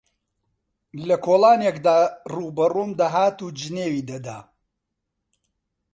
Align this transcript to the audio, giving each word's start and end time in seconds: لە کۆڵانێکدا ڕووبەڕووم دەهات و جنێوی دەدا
لە 1.07 1.15
کۆڵانێکدا 1.25 1.97
ڕووبەڕووم 2.33 2.91
دەهات 3.01 3.37
و 3.41 3.47
جنێوی 3.59 4.05
دەدا 4.09 4.37